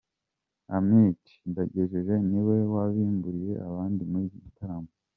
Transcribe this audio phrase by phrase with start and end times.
[0.75, 4.89] Amity Ndajeje ni we wabimburiye abandi muri iki gitaramo.